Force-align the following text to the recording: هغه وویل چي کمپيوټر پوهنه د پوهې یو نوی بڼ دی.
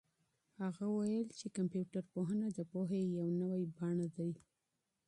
هغه 0.61 0.83
وویل 0.95 1.27
چي 1.39 1.47
کمپيوټر 1.57 2.03
پوهنه 2.13 2.47
د 2.57 2.59
پوهې 2.71 3.01
یو 3.19 3.27
نوی 3.41 3.63
بڼ 3.75 3.97
دی. 4.15 4.31